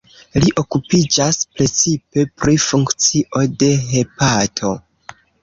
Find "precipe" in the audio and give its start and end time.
1.57-2.23